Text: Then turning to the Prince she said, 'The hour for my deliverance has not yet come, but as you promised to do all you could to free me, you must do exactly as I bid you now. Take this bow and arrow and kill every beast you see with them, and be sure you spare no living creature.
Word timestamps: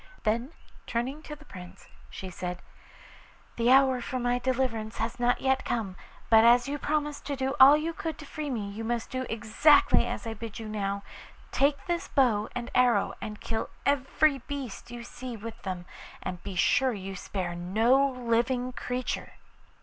Then 0.23 0.51
turning 0.87 1.21
to 1.21 1.35
the 1.35 1.45
Prince 1.45 1.87
she 2.09 2.31
said, 2.31 2.63
'The 3.55 3.69
hour 3.71 4.01
for 4.01 4.17
my 4.17 4.39
deliverance 4.39 4.97
has 4.97 5.19
not 5.19 5.41
yet 5.41 5.63
come, 5.63 5.95
but 6.27 6.43
as 6.43 6.67
you 6.67 6.79
promised 6.79 7.23
to 7.27 7.35
do 7.35 7.53
all 7.59 7.77
you 7.77 7.93
could 7.93 8.17
to 8.17 8.25
free 8.25 8.49
me, 8.49 8.67
you 8.67 8.83
must 8.83 9.11
do 9.11 9.27
exactly 9.29 10.07
as 10.07 10.25
I 10.25 10.33
bid 10.33 10.57
you 10.57 10.67
now. 10.67 11.03
Take 11.51 11.85
this 11.85 12.07
bow 12.07 12.49
and 12.55 12.71
arrow 12.73 13.13
and 13.21 13.39
kill 13.39 13.69
every 13.85 14.39
beast 14.47 14.89
you 14.89 15.03
see 15.03 15.37
with 15.37 15.61
them, 15.61 15.85
and 16.23 16.41
be 16.41 16.55
sure 16.55 16.93
you 16.93 17.15
spare 17.15 17.53
no 17.53 18.03
living 18.09 18.71
creature. 18.73 19.33